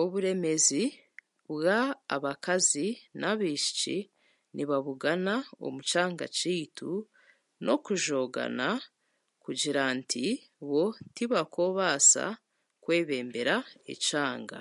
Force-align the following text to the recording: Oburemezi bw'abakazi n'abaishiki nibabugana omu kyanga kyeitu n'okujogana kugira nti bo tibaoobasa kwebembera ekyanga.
Oburemezi 0.00 0.84
bw'abakazi 1.46 2.88
n'abaishiki 3.18 3.98
nibabugana 4.54 5.34
omu 5.64 5.80
kyanga 5.90 6.26
kyeitu 6.36 6.90
n'okujogana 7.62 8.68
kugira 9.44 9.84
nti 9.98 10.24
bo 10.68 10.84
tibaoobasa 11.14 12.24
kwebembera 12.82 13.56
ekyanga. 13.92 14.60